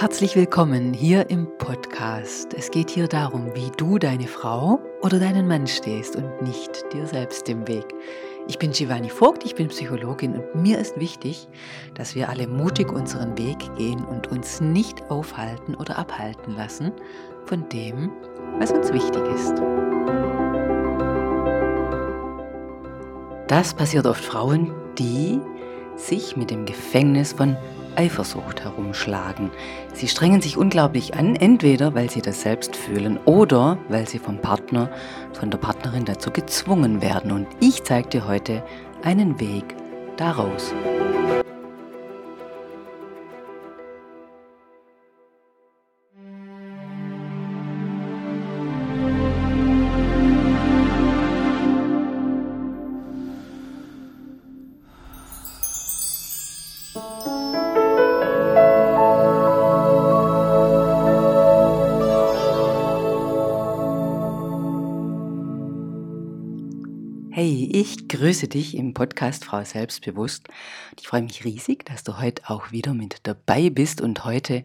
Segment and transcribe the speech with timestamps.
[0.00, 2.54] Herzlich willkommen hier im Podcast.
[2.54, 7.06] Es geht hier darum, wie du deine Frau oder deinen Mann stehst und nicht dir
[7.06, 7.84] selbst im Weg.
[8.48, 11.48] Ich bin Giovanni Vogt, ich bin Psychologin und mir ist wichtig,
[11.92, 16.92] dass wir alle mutig unseren Weg gehen und uns nicht aufhalten oder abhalten lassen
[17.44, 18.10] von dem,
[18.58, 19.58] was uns wichtig ist.
[23.48, 25.38] Das passiert oft Frauen, die
[25.96, 27.54] sich mit dem Gefängnis von
[28.00, 29.50] Eifersucht herumschlagen.
[29.92, 34.38] Sie strengen sich unglaublich an, entweder weil sie das selbst fühlen oder weil sie vom
[34.38, 34.88] Partner,
[35.34, 37.30] von der Partnerin dazu gezwungen werden.
[37.30, 38.64] Und ich zeige dir heute
[39.02, 39.76] einen Weg
[40.16, 40.72] daraus.
[68.20, 70.46] Hey, ich grüße dich im Podcast Frau Selbstbewusst.
[71.00, 74.62] Ich freue mich riesig, dass du heute auch wieder mit dabei bist und heute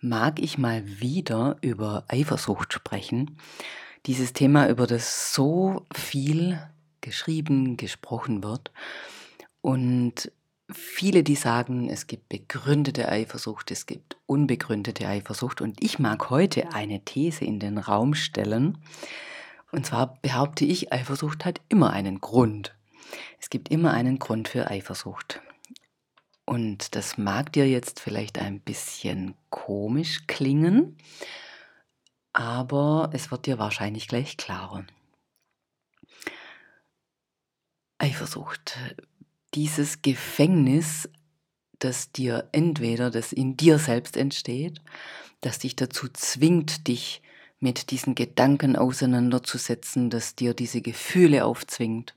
[0.00, 3.36] mag ich mal wieder über Eifersucht sprechen.
[4.06, 6.58] Dieses Thema, über das so viel
[7.02, 8.70] geschrieben, gesprochen wird
[9.60, 10.32] und
[10.72, 16.72] viele, die sagen, es gibt begründete Eifersucht, es gibt unbegründete Eifersucht und ich mag heute
[16.72, 18.78] eine These in den Raum stellen,
[19.70, 22.72] und zwar behaupte ich, Eifersucht hat immer einen Grund.
[23.40, 25.40] Es gibt immer einen Grund für Eifersucht.
[26.44, 30.96] Und das mag dir jetzt vielleicht ein bisschen komisch klingen,
[32.32, 34.86] aber es wird dir wahrscheinlich gleich klarer.
[37.98, 38.78] Eifersucht,
[39.54, 41.08] dieses Gefängnis,
[41.78, 44.80] das dir entweder, das in dir selbst entsteht,
[45.40, 47.22] das dich dazu zwingt, dich
[47.58, 52.14] mit diesen Gedanken auseinanderzusetzen, das dir diese Gefühle aufzwingt.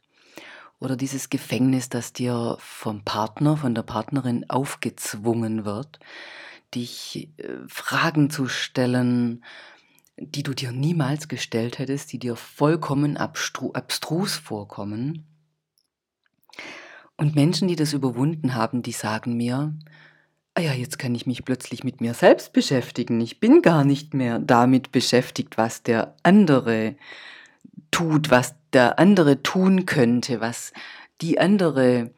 [0.79, 5.99] Oder dieses Gefängnis, das dir vom Partner, von der Partnerin aufgezwungen wird,
[6.73, 9.43] dich äh, Fragen zu stellen,
[10.17, 15.25] die du dir niemals gestellt hättest, die dir vollkommen abstrus vorkommen.
[17.17, 19.73] Und Menschen, die das überwunden haben, die sagen mir,
[20.55, 23.19] ah ja, jetzt kann ich mich plötzlich mit mir selbst beschäftigen.
[23.21, 26.95] Ich bin gar nicht mehr damit beschäftigt, was der andere
[27.91, 30.73] tut, was der andere tun könnte, was
[31.21, 32.11] die andere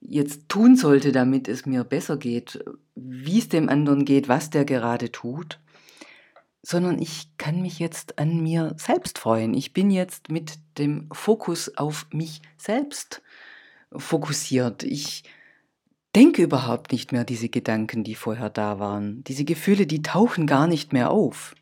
[0.00, 2.62] jetzt tun sollte, damit es mir besser geht,
[2.94, 5.60] wie es dem anderen geht, was der gerade tut,
[6.62, 9.54] sondern ich kann mich jetzt an mir selbst freuen.
[9.54, 13.22] Ich bin jetzt mit dem Fokus auf mich selbst
[13.96, 14.82] fokussiert.
[14.82, 15.24] Ich
[16.14, 19.22] denke überhaupt nicht mehr diese Gedanken, die vorher da waren.
[19.24, 21.54] Diese Gefühle, die tauchen gar nicht mehr auf.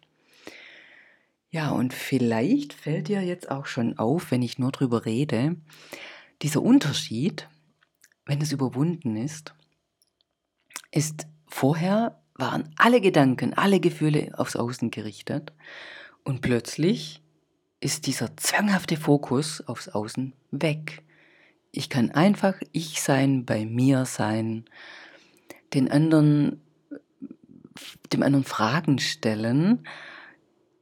[1.50, 5.56] Ja, und vielleicht fällt dir jetzt auch schon auf, wenn ich nur drüber rede,
[6.42, 7.48] dieser Unterschied,
[8.26, 9.54] wenn es überwunden ist,
[10.90, 15.52] ist vorher waren alle Gedanken, alle Gefühle aufs Außen gerichtet
[16.24, 17.22] und plötzlich
[17.80, 21.02] ist dieser zwanghafte Fokus aufs Außen weg.
[21.70, 24.64] Ich kann einfach ich sein, bei mir sein,
[25.74, 26.60] den anderen,
[28.12, 29.86] dem anderen Fragen stellen,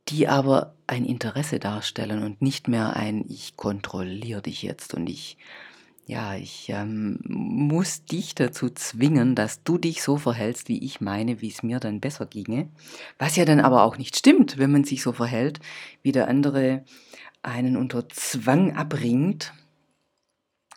[0.08, 5.38] die aber ein Interesse darstellen und nicht mehr ein Ich kontrolliere dich jetzt und ich,
[6.06, 11.40] ja, ich ähm, muss dich dazu zwingen, dass du dich so verhältst, wie ich meine,
[11.40, 12.68] wie es mir dann besser ginge.
[13.18, 15.60] Was ja dann aber auch nicht stimmt, wenn man sich so verhält,
[16.02, 16.84] wie der andere
[17.42, 19.52] einen unter Zwang abbringt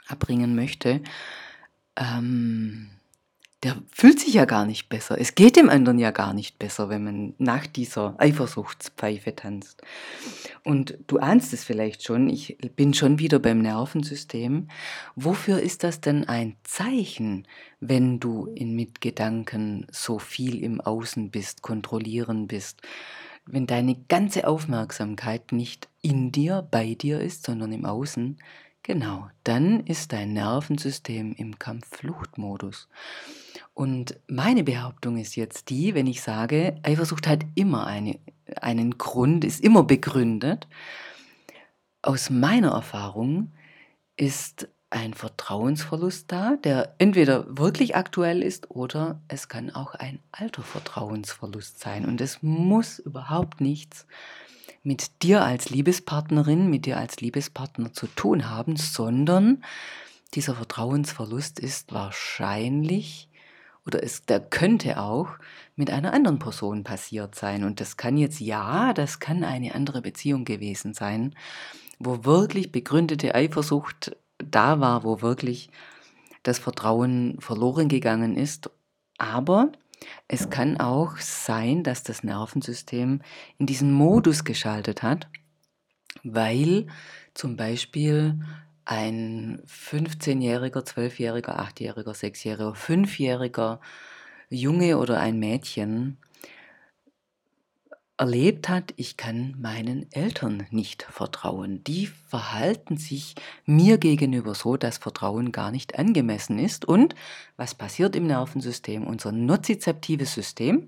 [0.08, 1.02] abbringen möchte,
[1.96, 2.90] ähm,
[3.64, 5.20] der fühlt sich ja gar nicht besser.
[5.20, 9.82] Es geht dem anderen ja gar nicht besser, wenn man nach dieser Eifersuchtspfeife tanzt.
[10.64, 14.68] Und du ahnst es vielleicht schon, ich bin schon wieder beim Nervensystem.
[15.16, 17.48] Wofür ist das denn ein Zeichen,
[17.80, 22.84] wenn du in Mitgedanken so viel im Außen bist, kontrollieren bist?
[23.48, 28.38] Wenn deine ganze Aufmerksamkeit nicht in dir, bei dir ist, sondern im Außen,
[28.88, 32.88] Genau, dann ist dein Nervensystem im Kampf-Flucht-Modus.
[33.78, 38.18] Und meine Behauptung ist jetzt die, wenn ich sage, Eifersucht hat immer eine,
[38.60, 40.68] einen Grund, ist immer begründet.
[42.02, 43.52] Aus meiner Erfahrung
[44.16, 50.64] ist ein Vertrauensverlust da, der entweder wirklich aktuell ist oder es kann auch ein alter
[50.64, 52.08] Vertrauensverlust sein.
[52.08, 54.08] Und es muss überhaupt nichts
[54.82, 59.64] mit dir als Liebespartnerin, mit dir als Liebespartner zu tun haben, sondern
[60.34, 63.30] dieser Vertrauensverlust ist wahrscheinlich
[63.88, 65.30] oder es der könnte auch
[65.76, 67.64] mit einer anderen Person passiert sein.
[67.64, 71.34] Und das kann jetzt, ja, das kann eine andere Beziehung gewesen sein,
[71.98, 75.70] wo wirklich begründete Eifersucht da war, wo wirklich
[76.44, 78.70] das Vertrauen verloren gegangen ist.
[79.18, 79.72] Aber
[80.28, 83.22] es kann auch sein, dass das Nervensystem
[83.58, 85.28] in diesen Modus geschaltet hat,
[86.24, 86.88] weil
[87.34, 88.40] zum Beispiel
[88.88, 93.80] ein 15-jähriger, 12-jähriger, 8-jähriger, 6-jähriger, 5-jähriger
[94.50, 96.18] Junge oder ein Mädchen
[98.18, 101.84] erlebt hat, ich kann meinen Eltern nicht vertrauen.
[101.84, 103.36] Die verhalten sich
[103.66, 106.86] mir gegenüber so, dass Vertrauen gar nicht angemessen ist.
[106.86, 107.14] Und
[107.58, 109.06] was passiert im Nervensystem?
[109.06, 110.88] Unser nozizeptives System,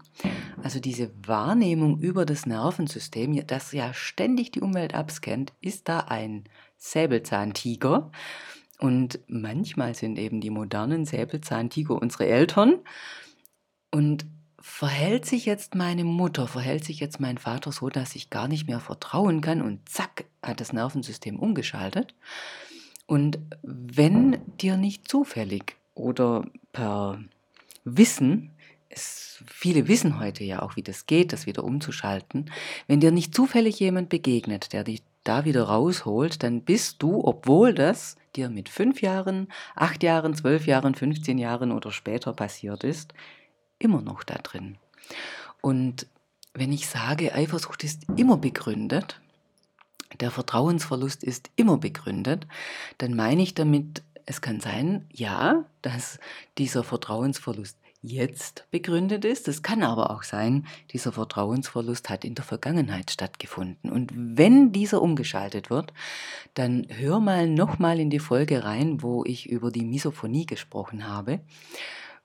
[0.63, 6.45] also diese Wahrnehmung über das Nervensystem, das ja ständig die Umwelt abscannt, ist da ein
[6.79, 8.11] Säbelzahntiger.
[8.79, 12.79] Und manchmal sind eben die modernen Säbelzahntiger unsere Eltern.
[13.91, 14.25] Und
[14.61, 18.67] verhält sich jetzt meine Mutter, verhält sich jetzt mein Vater so, dass ich gar nicht
[18.67, 22.13] mehr vertrauen kann und zack, hat das Nervensystem umgeschaltet.
[23.05, 27.23] Und wenn dir nicht zufällig oder per
[27.83, 28.51] Wissen,
[28.89, 32.51] es, viele wissen heute ja auch, wie das geht, das wieder umzuschalten,
[32.87, 37.73] wenn dir nicht zufällig jemand begegnet, der dich da wieder rausholt, dann bist du, obwohl
[37.73, 43.13] das dir mit fünf Jahren, acht Jahren, zwölf Jahren, 15 Jahren oder später passiert ist,
[43.79, 44.77] immer noch da drin.
[45.61, 46.07] Und
[46.53, 49.21] wenn ich sage, Eifersucht ist immer begründet,
[50.19, 52.47] der Vertrauensverlust ist immer begründet,
[52.97, 56.19] dann meine ich damit, es kann sein, ja, dass
[56.57, 59.47] dieser Vertrauensverlust jetzt begründet ist.
[59.47, 63.91] Es kann aber auch sein, dieser Vertrauensverlust hat in der Vergangenheit stattgefunden.
[63.91, 65.93] Und wenn dieser umgeschaltet wird,
[66.53, 71.41] dann hör mal nochmal in die Folge rein, wo ich über die Misophonie gesprochen habe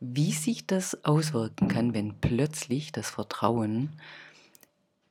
[0.00, 3.90] wie sich das auswirken kann, wenn plötzlich das Vertrauen,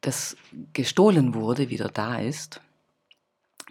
[0.01, 0.35] das
[0.73, 2.61] gestohlen wurde, wieder da ist.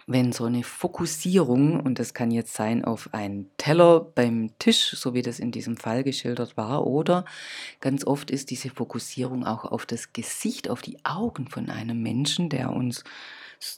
[0.05, 5.13] Wenn so eine Fokussierung, und das kann jetzt sein auf einen Teller beim Tisch, so
[5.13, 7.25] wie das in diesem Fall geschildert war, oder
[7.79, 12.49] ganz oft ist diese Fokussierung auch auf das Gesicht, auf die Augen von einem Menschen,
[12.49, 13.03] der uns,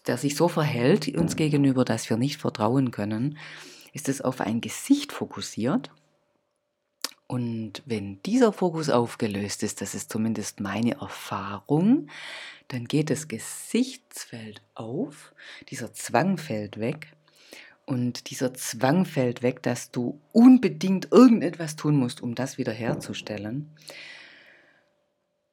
[0.07, 3.37] der sich so verhält uns gegenüber, dass wir nicht vertrauen können,
[3.93, 5.91] ist es auf ein Gesicht fokussiert
[7.27, 12.07] und wenn dieser Fokus aufgelöst ist, das ist zumindest meine Erfahrung,
[12.67, 15.33] dann geht das Gesichtsfeld auf,
[15.69, 17.07] dieser Zwang fällt weg.
[17.87, 23.69] Und dieser Zwang fällt weg, dass du unbedingt irgendetwas tun musst, um das wiederherzustellen.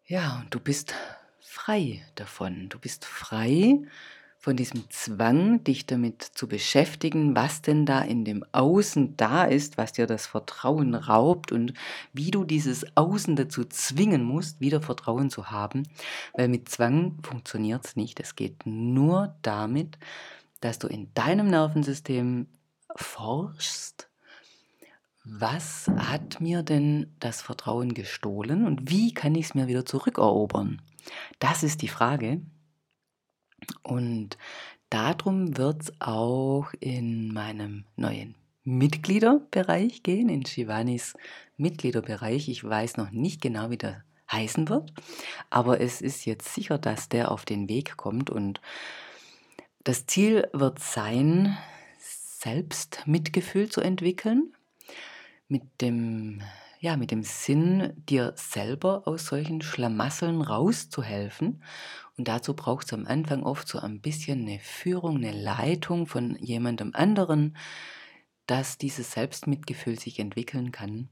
[0.06, 0.94] Ja, und du bist
[1.40, 2.70] frei davon.
[2.70, 3.82] Du bist frei
[4.42, 9.78] von diesem Zwang, dich damit zu beschäftigen, was denn da in dem Außen da ist,
[9.78, 11.74] was dir das Vertrauen raubt und
[12.12, 15.84] wie du dieses Außen dazu zwingen musst, wieder Vertrauen zu haben,
[16.34, 18.18] weil mit Zwang funktioniert es nicht.
[18.18, 19.96] Es geht nur damit,
[20.60, 22.48] dass du in deinem Nervensystem
[22.96, 24.08] forschst,
[25.24, 30.82] was hat mir denn das Vertrauen gestohlen und wie kann ich es mir wieder zurückerobern?
[31.38, 32.40] Das ist die Frage,
[33.82, 34.36] und
[34.90, 38.34] darum wird es auch in meinem neuen
[38.64, 41.14] Mitgliederbereich gehen, in Shivanis
[41.56, 42.48] Mitgliederbereich.
[42.48, 44.92] Ich weiß noch nicht genau, wie der heißen wird,
[45.50, 48.60] aber es ist jetzt sicher, dass der auf den Weg kommt und
[49.84, 51.56] das Ziel wird sein,
[51.98, 54.52] Selbstmitgefühl zu entwickeln,
[55.48, 56.40] mit dem,
[56.80, 61.62] ja, mit dem Sinn, dir selber aus solchen Schlamasseln rauszuhelfen
[62.18, 66.36] und dazu braucht es am Anfang oft so ein bisschen eine Führung, eine Leitung von
[66.36, 67.56] jemandem anderen,
[68.46, 71.08] dass dieses Selbstmitgefühl sich entwickeln kann.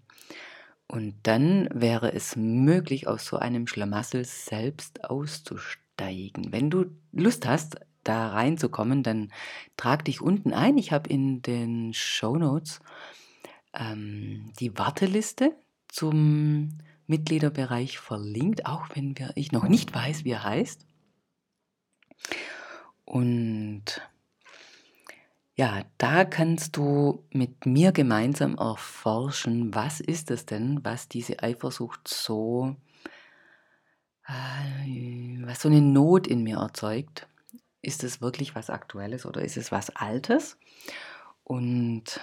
[0.87, 6.52] Und dann wäre es möglich, aus so einem Schlamassel selbst auszusteigen.
[6.52, 9.33] Wenn du Lust hast, da reinzukommen, dann
[9.76, 10.78] trag dich unten ein.
[10.78, 12.80] Ich habe in den Show Notes
[13.73, 15.54] ähm, die Warteliste
[15.88, 20.87] zum Mitgliederbereich verlinkt, auch wenn wir, ich noch nicht weiß, wie er heißt.
[23.10, 23.82] Und
[25.56, 32.06] ja, da kannst du mit mir gemeinsam erforschen, was ist es denn, was diese Eifersucht
[32.06, 32.76] so,
[34.28, 37.26] äh, was so eine Not in mir erzeugt.
[37.82, 40.56] Ist es wirklich was Aktuelles oder ist es was Altes?
[41.42, 42.20] Und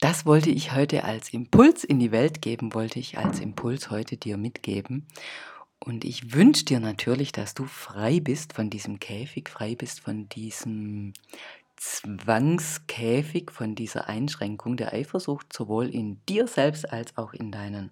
[0.00, 4.16] das wollte ich heute als Impuls in die Welt geben, wollte ich als Impuls heute
[4.16, 5.06] dir mitgeben.
[5.88, 10.28] Und ich wünsche dir natürlich, dass du frei bist von diesem Käfig, frei bist von
[10.28, 11.14] diesem
[11.76, 17.90] Zwangskäfig von dieser Einschränkung der Eifersucht sowohl in dir selbst als auch in deinen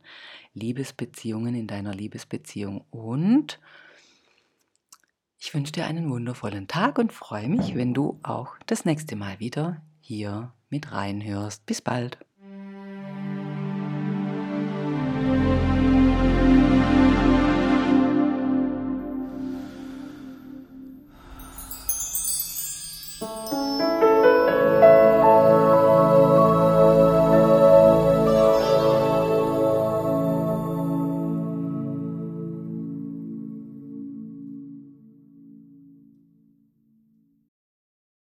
[0.52, 2.84] Liebesbeziehungen, in deiner Liebesbeziehung.
[2.90, 3.60] Und
[5.38, 9.40] ich wünsche dir einen wundervollen Tag und freue mich, wenn du auch das nächste Mal
[9.40, 11.64] wieder hier mit reinhörst.
[11.64, 12.25] Bis bald.